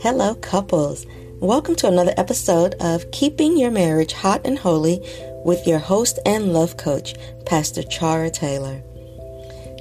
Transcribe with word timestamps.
Hello, 0.00 0.36
couples. 0.36 1.06
Welcome 1.40 1.74
to 1.74 1.88
another 1.88 2.14
episode 2.16 2.76
of 2.78 3.10
Keeping 3.10 3.58
Your 3.58 3.72
Marriage 3.72 4.12
Hot 4.12 4.40
and 4.44 4.56
Holy 4.56 5.04
with 5.44 5.66
your 5.66 5.80
host 5.80 6.20
and 6.24 6.52
love 6.52 6.76
coach, 6.76 7.16
Pastor 7.46 7.82
Chara 7.82 8.30
Taylor. 8.30 8.80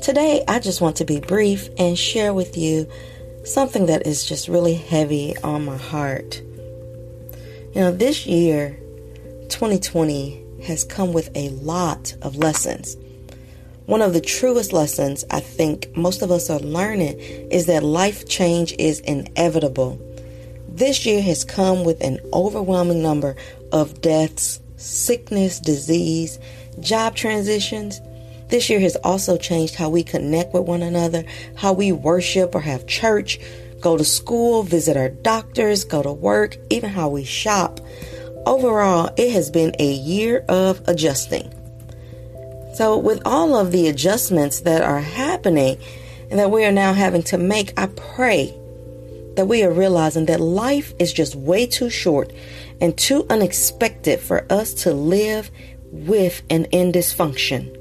Today, 0.00 0.42
I 0.48 0.58
just 0.58 0.80
want 0.80 0.96
to 0.96 1.04
be 1.04 1.20
brief 1.20 1.68
and 1.76 1.98
share 1.98 2.32
with 2.32 2.56
you 2.56 2.90
something 3.44 3.84
that 3.86 4.06
is 4.06 4.24
just 4.24 4.48
really 4.48 4.72
heavy 4.72 5.36
on 5.44 5.66
my 5.66 5.76
heart. 5.76 6.40
You 7.74 7.82
know, 7.82 7.92
this 7.92 8.24
year, 8.24 8.78
2020, 9.50 10.62
has 10.64 10.82
come 10.82 11.12
with 11.12 11.28
a 11.36 11.50
lot 11.50 12.16
of 12.22 12.36
lessons. 12.36 12.96
One 13.84 14.00
of 14.00 14.14
the 14.14 14.22
truest 14.22 14.72
lessons 14.72 15.26
I 15.30 15.40
think 15.40 15.94
most 15.94 16.22
of 16.22 16.30
us 16.30 16.48
are 16.48 16.58
learning 16.58 17.20
is 17.20 17.66
that 17.66 17.84
life 17.84 18.26
change 18.26 18.74
is 18.78 19.00
inevitable. 19.00 20.00
This 20.76 21.06
year 21.06 21.22
has 21.22 21.42
come 21.42 21.84
with 21.84 22.02
an 22.02 22.20
overwhelming 22.34 23.00
number 23.00 23.34
of 23.72 24.02
deaths, 24.02 24.60
sickness, 24.76 25.58
disease, 25.58 26.38
job 26.80 27.14
transitions. 27.14 28.02
This 28.50 28.68
year 28.68 28.80
has 28.80 28.94
also 28.96 29.38
changed 29.38 29.74
how 29.74 29.88
we 29.88 30.04
connect 30.04 30.52
with 30.52 30.64
one 30.64 30.82
another, 30.82 31.24
how 31.56 31.72
we 31.72 31.92
worship 31.92 32.54
or 32.54 32.60
have 32.60 32.86
church, 32.86 33.40
go 33.80 33.96
to 33.96 34.04
school, 34.04 34.64
visit 34.64 34.98
our 34.98 35.08
doctors, 35.08 35.82
go 35.82 36.02
to 36.02 36.12
work, 36.12 36.58
even 36.68 36.90
how 36.90 37.08
we 37.08 37.24
shop. 37.24 37.80
Overall, 38.44 39.08
it 39.16 39.32
has 39.32 39.50
been 39.50 39.74
a 39.78 39.92
year 39.94 40.44
of 40.46 40.86
adjusting. 40.86 41.50
So, 42.74 42.98
with 42.98 43.22
all 43.24 43.56
of 43.56 43.72
the 43.72 43.88
adjustments 43.88 44.60
that 44.60 44.82
are 44.82 45.00
happening 45.00 45.78
and 46.30 46.38
that 46.38 46.50
we 46.50 46.66
are 46.66 46.72
now 46.72 46.92
having 46.92 47.22
to 47.22 47.38
make, 47.38 47.72
I 47.80 47.86
pray 47.86 48.54
that 49.36 49.46
we 49.46 49.62
are 49.62 49.70
realizing 49.70 50.26
that 50.26 50.40
life 50.40 50.92
is 50.98 51.12
just 51.12 51.34
way 51.34 51.66
too 51.66 51.90
short 51.90 52.32
and 52.80 52.96
too 52.96 53.26
unexpected 53.30 54.20
for 54.20 54.44
us 54.50 54.74
to 54.74 54.92
live 54.92 55.50
with 55.92 56.42
and 56.50 56.66
in 56.72 56.92
dysfunction. 56.92 57.72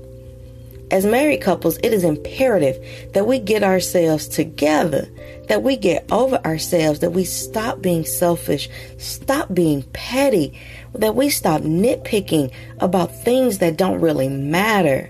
As 0.92 1.06
married 1.06 1.42
couples, 1.42 1.78
it 1.78 1.94
is 1.94 2.04
imperative 2.04 2.78
that 3.14 3.26
we 3.26 3.40
get 3.40 3.64
ourselves 3.64 4.28
together, 4.28 5.08
that 5.48 5.64
we 5.64 5.78
get 5.78 6.06
over 6.12 6.38
ourselves, 6.46 7.00
that 7.00 7.12
we 7.12 7.24
stop 7.24 7.82
being 7.82 8.06
selfish, 8.06 8.70
stop 8.98 9.52
being 9.54 9.82
petty, 9.94 10.60
that 10.94 11.16
we 11.16 11.30
stop 11.30 11.62
nitpicking 11.62 12.54
about 12.80 13.16
things 13.24 13.58
that 13.58 13.78
don't 13.78 14.00
really 14.00 14.30
matter. 14.30 15.10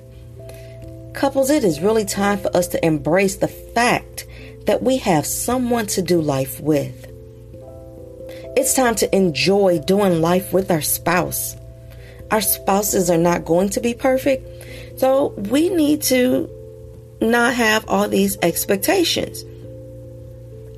Couples, 1.14 1.50
it 1.50 1.64
is 1.64 1.82
really 1.82 2.06
time 2.06 2.38
for 2.38 2.56
us 2.56 2.68
to 2.70 2.86
embrace 2.86 3.36
the 3.38 3.48
fact 3.48 4.26
that 4.66 4.84
we 4.84 4.98
have 4.98 5.26
someone 5.26 5.88
to 5.88 6.02
do 6.02 6.22
life 6.22 6.60
with. 6.60 7.12
It's 8.58 8.74
time 8.74 8.96
to 8.96 9.16
enjoy 9.16 9.80
doing 9.80 10.22
life 10.22 10.54
with 10.54 10.72
our 10.72 10.82
spouse. 10.82 11.56
Our 12.32 12.42
spouses 12.42 13.10
are 13.10 13.18
not 13.18 13.46
going 13.46 13.70
to 13.70 13.80
be 13.80 13.94
perfect, 13.94 15.00
so 15.00 15.28
we 15.38 15.70
need 15.70 16.02
to 16.04 16.50
not 17.22 17.54
have 17.54 17.86
all 17.88 18.08
these 18.08 18.38
expectations 18.42 19.44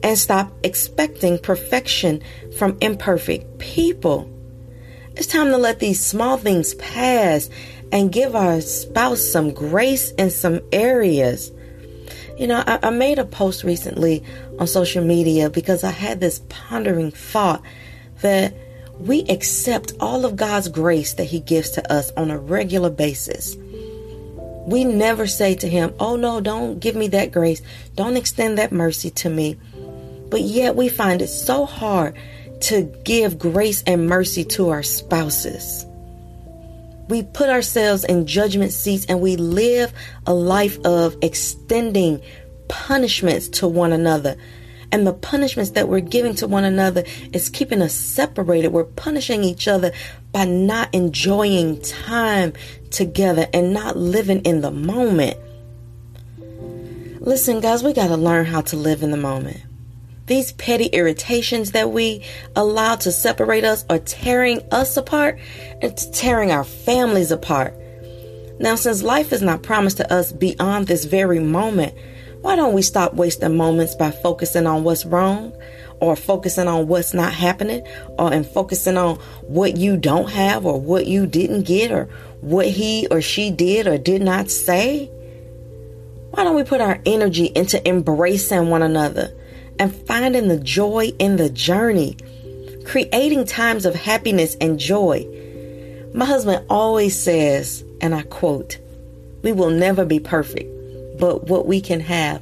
and 0.04 0.18
stop 0.18 0.52
expecting 0.64 1.40
perfection 1.40 2.22
from 2.58 2.78
imperfect 2.82 3.60
people. 3.60 4.30
It's 5.16 5.28
time 5.28 5.48
to 5.48 5.58
let 5.58 5.80
these 5.80 6.04
small 6.04 6.38
things 6.38 6.76
pass 6.76 7.50
and 7.92 8.12
give 8.12 8.36
our 8.36 8.62
spouse 8.62 9.22
some 9.22 9.52
grace 9.52 10.12
in 10.12 10.30
some 10.30 10.62
areas. 10.72 11.52
You 12.38 12.46
know, 12.46 12.64
I, 12.68 12.80
I, 12.84 12.90
made 12.92 13.18
a 13.18 13.26
post 13.26 13.64
recently 13.64 14.24
on 14.60 14.68
social 14.68 15.04
media 15.04 15.50
because 15.50 15.84
I 15.84 15.90
had 15.90 16.20
this 16.20 16.42
pondering 16.50 17.10
thought 17.10 17.64
that 18.22 18.54
we 19.00 19.24
accept 19.24 19.94
all 20.00 20.24
of 20.24 20.36
God's 20.36 20.68
grace 20.70 21.16
that 21.16 21.24
He 21.24 21.40
gives 21.40 21.72
to 21.72 21.92
us 21.92 22.12
on 22.12 22.30
a 22.30 22.38
regular 22.38 22.92
basis. 22.92 23.56
We 24.68 24.84
never 24.84 25.26
say 25.26 25.56
to 25.56 25.68
Him, 25.68 25.96
Oh 26.00 26.16
no, 26.16 26.40
don't 26.40 26.80
give 26.80 26.96
me 26.96 27.08
that 27.08 27.32
grace. 27.32 27.64
Don't 27.96 28.18
extend 28.18 28.60
that 28.60 28.72
mercy 28.72 29.10
to 29.12 29.30
me. 29.32 29.58
But 30.30 30.42
yet 30.42 30.76
we 30.76 30.90
find 30.90 31.24
it 31.24 31.30
so 31.30 31.66
hard 31.66 32.16
to 32.62 32.84
give 33.04 33.40
grace 33.40 33.82
and 33.88 34.08
mercy 34.08 34.44
to 34.44 34.70
our 34.70 34.84
spouses. 34.84 35.87
We 37.08 37.24
put 37.24 37.50
ourselves 37.50 38.04
in 38.04 38.28
judgment 38.28 38.74
seats 38.74 39.06
and 39.06 39.22
we 39.22 39.36
live 39.36 39.94
a 40.26 40.34
life 40.34 40.78
of 40.86 41.18
extending 41.22 42.22
punishments 42.68 43.48
to 43.50 43.68
one 43.68 43.94
another. 43.94 44.36
And 44.92 45.06
the 45.06 45.14
punishments 45.14 45.72
that 45.72 45.90
we're 45.90 46.00
giving 46.00 46.36
to 46.36 46.48
one 46.48 46.64
another 46.64 47.04
is 47.34 47.50
keeping 47.50 47.82
us 47.82 47.94
separated. 47.94 48.70
We're 48.70 48.86
punishing 48.86 49.44
each 49.44 49.68
other 49.68 49.92
by 50.32 50.46
not 50.46 50.94
enjoying 50.94 51.82
time 51.82 52.54
together 52.90 53.48
and 53.54 53.74
not 53.74 53.98
living 53.98 54.42
in 54.42 54.62
the 54.62 54.72
moment. 54.72 55.38
Listen, 57.20 57.60
guys, 57.60 57.84
we 57.84 57.92
got 57.92 58.08
to 58.08 58.18
learn 58.18 58.46
how 58.46 58.62
to 58.62 58.78
live 58.78 59.04
in 59.04 59.12
the 59.12 59.18
moment. 59.18 59.62
These 60.28 60.52
petty 60.54 60.88
irritations 60.88 61.72
that 61.72 61.92
we 61.92 62.22
allow 62.54 62.96
to 62.98 63.14
separate 63.14 63.64
us 63.64 63.86
are 63.90 64.00
tearing 64.00 64.62
us 64.72 64.98
apart. 64.98 65.40
and 65.82 65.96
tearing 66.14 66.52
our 66.52 66.64
families 66.64 67.32
apart. 67.32 67.74
Now, 68.60 68.76
since 68.76 69.04
life 69.04 69.32
is 69.32 69.42
not 69.42 69.62
promised 69.62 69.98
to 69.98 70.14
us 70.14 70.32
beyond 70.32 70.88
this 70.88 71.06
very 71.06 71.40
moment, 71.40 71.94
why 72.42 72.56
don't 72.56 72.74
we 72.74 72.82
stop 72.82 73.14
wasting 73.14 73.56
moments 73.56 73.96
by 73.96 74.12
focusing 74.12 74.66
on 74.68 74.84
what's 74.84 75.06
wrong 75.06 75.54
or 76.00 76.16
focusing 76.16 76.68
on 76.68 76.88
what's 76.88 77.14
not 77.14 77.34
happening 77.34 77.86
or 78.18 78.34
and 78.34 78.46
focusing 78.46 78.98
on 78.98 79.16
what 79.44 79.78
you 79.78 79.98
don't 79.98 80.32
have 80.32 80.66
or 80.66 80.80
what 80.80 81.08
you 81.08 81.26
didn't 81.28 81.64
get 81.64 81.92
or 81.92 82.06
what 82.42 82.68
he 82.68 83.08
or 83.12 83.22
she 83.22 83.52
did 83.52 83.88
or 83.88 83.98
did 83.98 84.22
not 84.22 84.50
say? 84.50 85.06
Why 86.32 86.44
don't 86.44 86.56
we 86.56 86.64
put 86.64 86.82
our 86.82 87.00
energy 87.06 87.46
into 87.46 87.88
embracing 87.88 88.70
one 88.70 88.82
another? 88.82 89.32
And 89.80 89.96
finding 90.08 90.48
the 90.48 90.60
joy 90.60 91.12
in 91.20 91.38
the 91.38 91.50
journey, 91.50 92.18
creating 92.86 93.46
times 93.46 93.86
of 93.86 93.96
happiness 93.96 94.56
and 94.60 94.80
joy. 94.80 95.26
My 96.14 96.26
husband 96.26 96.66
always 96.70 97.18
says, 97.18 97.84
and 98.02 98.16
I 98.16 98.24
quote, 98.24 98.80
We 99.44 99.52
will 99.52 99.70
never 99.70 100.06
be 100.06 100.20
perfect, 100.20 101.20
but 101.20 101.48
what 101.48 101.68
we 101.68 101.82
can 101.82 102.00
have 102.02 102.42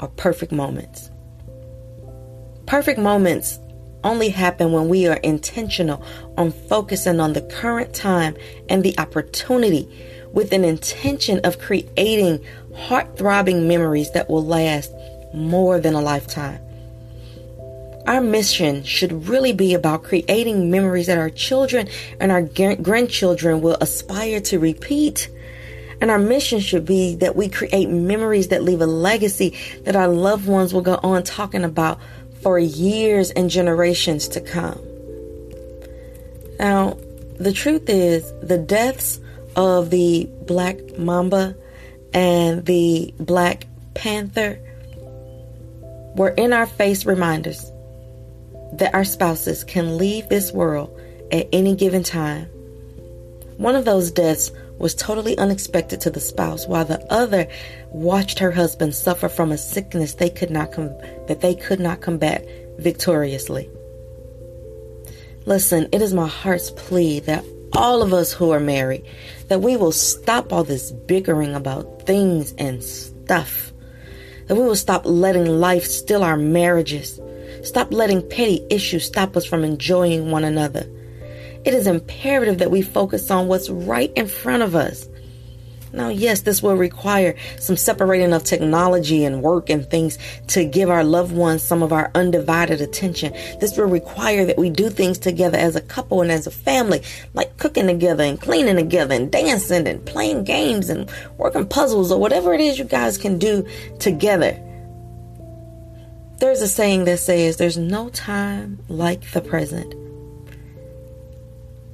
are 0.00 0.08
perfect 0.08 0.52
moments. 0.52 1.10
Perfect 2.66 2.98
moments 2.98 3.58
only 4.04 4.28
happen 4.28 4.72
when 4.72 4.88
we 4.88 5.06
are 5.06 5.16
intentional 5.16 6.02
on 6.36 6.52
focusing 6.52 7.20
on 7.20 7.32
the 7.32 7.40
current 7.42 7.94
time 7.94 8.36
and 8.68 8.82
the 8.82 8.98
opportunity 8.98 9.88
with 10.32 10.52
an 10.52 10.64
intention 10.64 11.40
of 11.44 11.58
creating 11.58 12.44
heart 12.76 13.16
throbbing 13.16 13.66
memories 13.66 14.12
that 14.12 14.28
will 14.28 14.44
last 14.44 14.92
more 15.32 15.80
than 15.80 15.94
a 15.94 16.00
lifetime. 16.00 16.60
Our 18.06 18.20
mission 18.20 18.84
should 18.84 19.26
really 19.28 19.52
be 19.52 19.74
about 19.74 20.04
creating 20.04 20.70
memories 20.70 21.08
that 21.08 21.18
our 21.18 21.30
children 21.30 21.88
and 22.20 22.30
our 22.30 22.42
grandchildren 22.42 23.60
will 23.60 23.76
aspire 23.80 24.40
to 24.42 24.60
repeat. 24.60 25.28
And 26.00 26.10
our 26.10 26.18
mission 26.18 26.60
should 26.60 26.84
be 26.84 27.16
that 27.16 27.34
we 27.34 27.48
create 27.48 27.88
memories 27.88 28.48
that 28.48 28.62
leave 28.62 28.80
a 28.80 28.86
legacy 28.86 29.58
that 29.82 29.96
our 29.96 30.06
loved 30.06 30.46
ones 30.46 30.72
will 30.72 30.82
go 30.82 31.00
on 31.02 31.24
talking 31.24 31.64
about 31.64 31.98
for 32.42 32.60
years 32.60 33.32
and 33.32 33.50
generations 33.50 34.28
to 34.28 34.40
come. 34.40 34.80
Now, 36.60 36.96
the 37.40 37.52
truth 37.52 37.88
is, 37.88 38.32
the 38.40 38.58
deaths 38.58 39.18
of 39.56 39.90
the 39.90 40.28
black 40.46 40.96
mamba 40.96 41.56
and 42.14 42.64
the 42.66 43.12
black 43.18 43.66
panther 43.94 44.60
were 46.14 46.30
in 46.30 46.52
our 46.52 46.66
face 46.66 47.04
reminders 47.04 47.72
that 48.72 48.94
our 48.94 49.04
spouses 49.04 49.64
can 49.64 49.98
leave 49.98 50.28
this 50.28 50.52
world 50.52 50.98
at 51.32 51.48
any 51.52 51.74
given 51.74 52.02
time. 52.02 52.46
One 53.56 53.74
of 53.74 53.84
those 53.84 54.10
deaths 54.10 54.52
was 54.78 54.94
totally 54.94 55.38
unexpected 55.38 56.00
to 56.02 56.10
the 56.10 56.20
spouse, 56.20 56.66
while 56.66 56.84
the 56.84 57.00
other 57.12 57.48
watched 57.88 58.38
her 58.38 58.50
husband 58.50 58.94
suffer 58.94 59.28
from 59.28 59.50
a 59.50 59.58
sickness 59.58 60.14
they 60.14 60.28
could 60.28 60.50
not 60.50 60.72
com- 60.72 60.96
that 61.28 61.40
they 61.40 61.54
could 61.54 61.80
not 61.80 62.02
combat 62.02 62.46
victoriously. 62.78 63.70
Listen, 65.46 65.88
it 65.92 66.02
is 66.02 66.12
my 66.12 66.26
heart's 66.26 66.70
plea 66.70 67.20
that 67.20 67.44
all 67.72 68.02
of 68.02 68.12
us 68.12 68.32
who 68.32 68.50
are 68.50 68.60
married 68.60 69.04
that 69.48 69.60
we 69.60 69.76
will 69.76 69.92
stop 69.92 70.52
all 70.52 70.64
this 70.64 70.90
bickering 70.90 71.54
about 71.54 72.02
things 72.02 72.52
and 72.58 72.82
stuff. 72.82 73.72
That 74.46 74.56
we 74.56 74.62
will 74.62 74.76
stop 74.76 75.02
letting 75.04 75.46
life 75.46 75.84
steal 75.84 76.22
our 76.22 76.36
marriages 76.36 77.20
Stop 77.66 77.92
letting 77.92 78.26
petty 78.28 78.64
issues 78.70 79.04
stop 79.04 79.36
us 79.36 79.44
from 79.44 79.64
enjoying 79.64 80.30
one 80.30 80.44
another. 80.44 80.86
It 81.64 81.74
is 81.74 81.88
imperative 81.88 82.58
that 82.58 82.70
we 82.70 82.80
focus 82.80 83.28
on 83.28 83.48
what's 83.48 83.68
right 83.68 84.12
in 84.14 84.28
front 84.28 84.62
of 84.62 84.76
us. 84.76 85.08
Now, 85.92 86.08
yes, 86.08 86.42
this 86.42 86.62
will 86.62 86.76
require 86.76 87.34
some 87.58 87.76
separating 87.76 88.32
of 88.32 88.44
technology 88.44 89.24
and 89.24 89.42
work 89.42 89.68
and 89.68 89.84
things 89.84 90.16
to 90.48 90.64
give 90.64 90.90
our 90.90 91.02
loved 91.02 91.34
ones 91.34 91.60
some 91.60 91.82
of 91.82 91.92
our 91.92 92.12
undivided 92.14 92.80
attention. 92.80 93.32
This 93.58 93.76
will 93.76 93.86
require 93.86 94.44
that 94.44 94.58
we 94.58 94.70
do 94.70 94.88
things 94.88 95.18
together 95.18 95.58
as 95.58 95.74
a 95.74 95.80
couple 95.80 96.22
and 96.22 96.30
as 96.30 96.46
a 96.46 96.52
family, 96.52 97.02
like 97.34 97.56
cooking 97.56 97.88
together 97.88 98.22
and 98.22 98.40
cleaning 98.40 98.76
together 98.76 99.16
and 99.16 99.32
dancing 99.32 99.88
and 99.88 100.06
playing 100.06 100.44
games 100.44 100.88
and 100.88 101.10
working 101.36 101.66
puzzles 101.66 102.12
or 102.12 102.20
whatever 102.20 102.54
it 102.54 102.60
is 102.60 102.78
you 102.78 102.84
guys 102.84 103.18
can 103.18 103.38
do 103.38 103.66
together. 103.98 104.56
There's 106.38 106.60
a 106.60 106.68
saying 106.68 107.04
that 107.04 107.18
says 107.18 107.56
there's 107.56 107.78
no 107.78 108.10
time 108.10 108.78
like 108.88 109.30
the 109.32 109.40
present. 109.40 109.94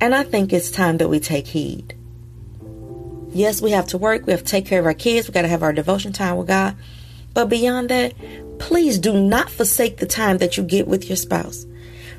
And 0.00 0.14
I 0.14 0.24
think 0.24 0.52
it's 0.52 0.70
time 0.70 0.96
that 0.96 1.08
we 1.08 1.20
take 1.20 1.46
heed. 1.46 1.96
Yes, 3.30 3.62
we 3.62 3.70
have 3.70 3.86
to 3.88 3.98
work, 3.98 4.26
we 4.26 4.32
have 4.32 4.42
to 4.42 4.50
take 4.50 4.66
care 4.66 4.80
of 4.80 4.86
our 4.86 4.94
kids, 4.94 5.28
we 5.28 5.32
got 5.32 5.42
to 5.42 5.48
have 5.48 5.62
our 5.62 5.72
devotion 5.72 6.12
time 6.12 6.36
with 6.36 6.48
God. 6.48 6.76
But 7.34 7.48
beyond 7.48 7.88
that, 7.90 8.14
please 8.58 8.98
do 8.98 9.12
not 9.12 9.48
forsake 9.48 9.98
the 9.98 10.06
time 10.06 10.38
that 10.38 10.56
you 10.56 10.64
get 10.64 10.88
with 10.88 11.08
your 11.08 11.16
spouse. 11.16 11.64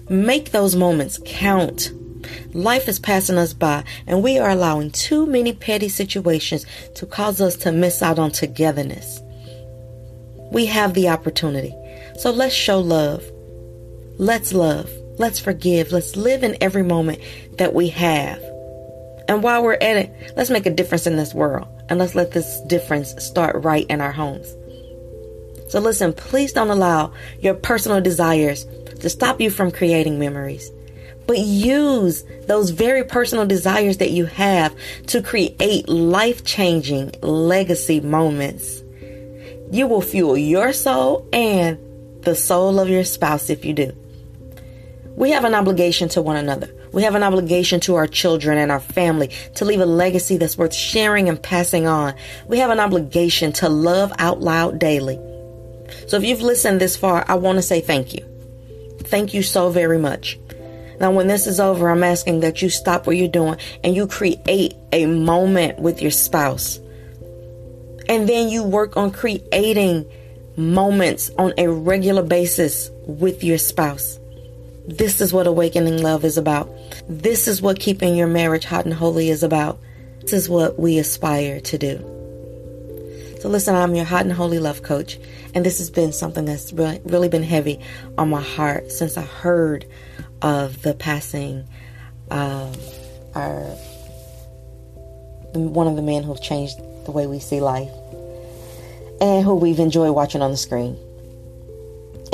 Make 0.10 0.52
those 0.52 0.78
moments 0.78 1.20
count. 1.26 1.92
Life 2.54 2.88
is 2.88 3.00
passing 3.00 3.38
us 3.38 3.54
by, 3.54 3.84
and 4.08 4.24
we 4.24 4.40
are 4.40 4.50
allowing 4.50 4.92
too 4.92 5.26
many 5.26 5.52
petty 5.52 5.90
situations 5.90 6.66
to 6.96 7.06
cause 7.06 7.42
us 7.42 7.58
to 7.58 7.72
miss 7.74 8.02
out 8.02 8.18
on 8.18 8.32
togetherness. 8.32 9.22
We 10.52 10.66
have 10.68 10.94
the 10.94 11.10
opportunity. 11.10 11.76
So 12.18 12.32
let's 12.32 12.56
show 12.56 12.80
love. 12.80 13.24
Let's 14.18 14.54
love. 14.54 14.90
Let's 15.18 15.40
forgive. 15.40 15.92
Let's 15.92 16.16
live 16.16 16.44
in 16.44 16.58
every 16.62 16.84
moment 16.84 17.20
that 17.58 17.74
we 17.74 17.90
have. 17.90 18.42
And 19.28 19.42
while 19.42 19.64
we're 19.64 19.74
at 19.74 19.98
it, 19.98 20.34
let's 20.36 20.50
make 20.50 20.66
a 20.66 20.74
difference 20.74 21.08
in 21.08 21.16
this 21.16 21.34
world. 21.34 21.68
And 21.90 22.00
let's 22.00 22.16
let 22.16 22.32
this 22.32 22.62
difference 22.68 23.14
start 23.24 23.64
right 23.64 23.86
in 23.90 24.02
our 24.02 24.12
homes. 24.12 24.56
So 25.70 25.80
listen, 25.80 26.14
please 26.14 26.54
don't 26.54 26.70
allow 26.70 27.14
your 27.40 27.56
personal 27.56 28.02
desires 28.02 28.66
to 29.00 29.10
stop 29.10 29.42
you 29.42 29.50
from 29.50 29.72
creating 29.72 30.20
memories. 30.20 30.72
But 31.26 31.40
use 31.40 32.24
those 32.48 32.70
very 32.72 33.04
personal 33.04 33.46
desires 33.46 33.98
that 33.98 34.12
you 34.12 34.26
have 34.26 34.76
to 35.08 35.22
create 35.22 35.88
life 35.88 36.44
changing 36.44 37.14
legacy 37.22 38.02
moments. 38.02 38.84
You 39.72 39.88
will 39.88 40.02
fuel 40.02 40.38
your 40.38 40.74
soul 40.74 41.28
and 41.32 41.80
the 42.24 42.36
soul 42.36 42.80
of 42.80 42.90
your 42.90 43.04
spouse 43.04 43.50
if 43.50 43.66
you 43.66 43.74
do. 43.74 43.96
We 45.16 45.32
have 45.32 45.44
an 45.44 45.54
obligation 45.54 46.10
to 46.10 46.22
one 46.22 46.38
another. 46.38 46.74
We 46.92 47.04
have 47.04 47.16
an 47.16 47.24
obligation 47.24 47.80
to 47.82 47.96
our 47.96 48.08
children 48.08 48.58
and 48.58 48.72
our 48.72 48.80
family 48.80 49.30
to 49.56 49.66
leave 49.66 49.80
a 49.80 49.86
legacy 49.86 50.38
that's 50.38 50.58
worth 50.58 50.74
sharing 50.74 51.30
and 51.30 51.42
passing 51.42 51.86
on. 51.86 52.16
We 52.48 52.60
have 52.60 52.72
an 52.72 52.80
obligation 52.80 53.52
to 53.54 53.70
love 53.70 54.12
out 54.18 54.42
loud 54.42 54.80
daily. 54.80 55.20
So 56.08 56.18
if 56.18 56.24
you've 56.24 56.42
listened 56.42 56.82
this 56.82 56.98
far, 56.98 57.26
I 57.28 57.36
want 57.36 57.58
to 57.58 57.62
say 57.62 57.80
thank 57.82 58.14
you. 58.14 58.26
Thank 59.02 59.34
you 59.34 59.44
so 59.44 59.70
very 59.70 60.00
much. 60.00 60.40
Now, 61.00 61.12
when 61.12 61.28
this 61.28 61.48
is 61.48 61.60
over, 61.60 61.90
I'm 61.90 62.04
asking 62.04 62.40
that 62.42 62.62
you 62.62 62.70
stop 62.70 63.06
what 63.06 63.18
you're 63.18 63.28
doing 63.28 63.58
and 63.84 63.96
you 63.96 64.08
create 64.08 64.74
a 64.92 65.06
moment 65.06 65.80
with 65.80 66.02
your 66.02 66.12
spouse. 66.12 66.80
And 68.08 68.28
then 68.28 68.50
you 68.50 68.64
work 68.64 68.98
on 68.98 69.12
creating 69.12 70.10
moments 70.56 71.32
on 71.38 71.54
a 71.58 71.68
regular 71.68 72.24
basis 72.24 72.90
with 73.06 73.44
your 73.44 73.58
spouse. 73.58 74.20
This 74.88 75.22
is 75.22 75.34
what 75.34 75.48
awakening 75.48 76.02
love 76.02 76.26
is 76.26 76.38
about. 76.38 76.70
This 77.08 77.48
is 77.48 77.62
what 77.62 77.80
keeping 77.80 78.16
your 78.16 78.28
marriage 78.28 78.66
hot 78.66 78.86
and 78.86 78.94
holy 78.94 79.30
is 79.30 79.44
about. 79.44 79.80
This 80.22 80.34
is 80.34 80.50
what 80.50 80.78
we 80.80 80.98
aspire 80.98 81.60
to 81.62 81.78
do. 81.78 82.10
So, 83.42 83.50
listen, 83.50 83.76
I'm 83.76 83.96
your 83.96 84.06
hot 84.06 84.24
and 84.24 84.32
holy 84.32 84.60
love 84.60 84.84
coach, 84.84 85.18
and 85.54 85.66
this 85.66 85.80
has 85.80 85.90
been 85.90 86.14
something 86.14 86.46
that's 86.46 86.72
really, 86.72 87.02
really 87.04 87.28
been 87.28 87.44
heavy 87.44 87.80
on 88.18 88.30
my 88.30 88.42
heart 88.42 88.92
since 88.92 89.18
I 89.18 89.24
heard 89.24 89.86
of 90.42 90.82
the 90.82 90.94
passing 90.94 91.68
of 92.32 92.78
our 93.36 93.64
one 95.54 95.88
of 95.88 95.96
the 95.96 96.02
men 96.02 96.24
who've 96.24 96.42
changed 96.42 96.78
the 97.06 97.12
way 97.12 97.28
we 97.28 97.40
see 97.40 97.60
life 97.60 97.92
and 99.24 99.46
who 99.46 99.56
we've 99.56 99.80
enjoyed 99.80 100.14
watching 100.14 100.42
on 100.42 100.52
the 100.52 100.58
screen. 100.58 100.98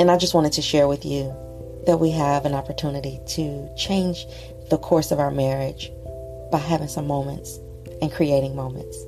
And 0.00 0.10
I 0.10 0.16
just 0.16 0.34
wanted 0.34 0.54
to 0.54 0.62
share 0.62 0.88
with 0.88 1.04
you 1.04 1.32
that 1.86 1.98
we 1.98 2.10
have 2.10 2.44
an 2.44 2.52
opportunity 2.52 3.20
to 3.28 3.68
change 3.76 4.26
the 4.70 4.76
course 4.76 5.12
of 5.12 5.20
our 5.20 5.30
marriage 5.30 5.92
by 6.50 6.58
having 6.58 6.88
some 6.88 7.06
moments 7.06 7.60
and 8.02 8.10
creating 8.10 8.56
moments. 8.56 8.98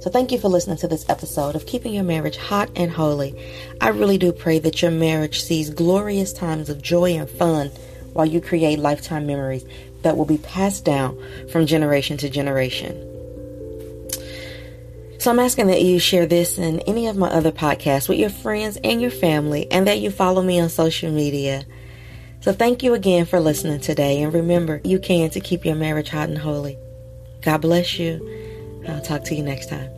So, 0.00 0.08
thank 0.10 0.32
you 0.32 0.38
for 0.38 0.48
listening 0.48 0.78
to 0.78 0.88
this 0.88 1.06
episode 1.10 1.54
of 1.54 1.66
Keeping 1.66 1.92
Your 1.92 2.04
Marriage 2.04 2.38
Hot 2.38 2.70
and 2.76 2.90
Holy. 2.90 3.34
I 3.82 3.88
really 3.88 4.16
do 4.16 4.32
pray 4.32 4.58
that 4.60 4.80
your 4.80 4.90
marriage 4.90 5.42
sees 5.42 5.68
glorious 5.68 6.32
times 6.32 6.70
of 6.70 6.80
joy 6.80 7.12
and 7.12 7.28
fun 7.28 7.68
while 8.14 8.26
you 8.26 8.40
create 8.40 8.78
lifetime 8.78 9.26
memories 9.26 9.66
that 10.00 10.16
will 10.16 10.24
be 10.24 10.38
passed 10.38 10.86
down 10.86 11.18
from 11.50 11.66
generation 11.66 12.16
to 12.18 12.30
generation. 12.30 13.15
So 15.26 15.32
I'm 15.32 15.40
asking 15.40 15.66
that 15.66 15.82
you 15.82 15.98
share 15.98 16.24
this 16.24 16.56
and 16.56 16.80
any 16.86 17.08
of 17.08 17.16
my 17.16 17.26
other 17.26 17.50
podcasts 17.50 18.08
with 18.08 18.16
your 18.16 18.30
friends 18.30 18.78
and 18.84 19.02
your 19.02 19.10
family, 19.10 19.68
and 19.72 19.88
that 19.88 19.98
you 19.98 20.12
follow 20.12 20.40
me 20.40 20.60
on 20.60 20.68
social 20.68 21.10
media. 21.10 21.64
So 22.42 22.52
thank 22.52 22.84
you 22.84 22.94
again 22.94 23.26
for 23.26 23.40
listening 23.40 23.80
today. 23.80 24.22
And 24.22 24.32
remember, 24.32 24.80
you 24.84 25.00
can 25.00 25.28
to 25.30 25.40
keep 25.40 25.64
your 25.64 25.74
marriage 25.74 26.10
hot 26.10 26.28
and 26.28 26.38
holy. 26.38 26.78
God 27.42 27.58
bless 27.62 27.98
you. 27.98 28.84
I'll 28.86 29.02
talk 29.02 29.24
to 29.24 29.34
you 29.34 29.42
next 29.42 29.68
time. 29.68 29.90